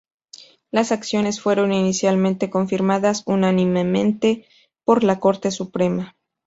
[0.71, 4.47] Las acciones fueron inicialmente confirmadas unánimemente
[4.83, 6.15] por la Corte Suprema.